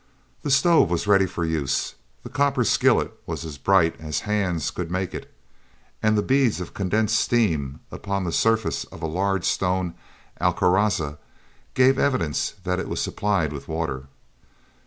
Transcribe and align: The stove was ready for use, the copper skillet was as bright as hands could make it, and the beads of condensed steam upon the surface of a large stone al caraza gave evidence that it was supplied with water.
The 0.41 0.49
stove 0.49 0.89
was 0.89 1.05
ready 1.05 1.27
for 1.27 1.45
use, 1.45 1.93
the 2.23 2.29
copper 2.29 2.63
skillet 2.63 3.11
was 3.27 3.45
as 3.45 3.59
bright 3.59 3.95
as 3.99 4.21
hands 4.21 4.71
could 4.71 4.89
make 4.89 5.13
it, 5.13 5.31
and 6.01 6.17
the 6.17 6.23
beads 6.23 6.59
of 6.59 6.73
condensed 6.73 7.19
steam 7.19 7.81
upon 7.91 8.23
the 8.23 8.31
surface 8.31 8.83
of 8.85 9.03
a 9.03 9.05
large 9.05 9.45
stone 9.45 9.93
al 10.39 10.55
caraza 10.55 11.19
gave 11.75 11.99
evidence 11.99 12.55
that 12.63 12.79
it 12.79 12.89
was 12.89 12.99
supplied 12.99 13.53
with 13.53 13.67
water. 13.67 14.07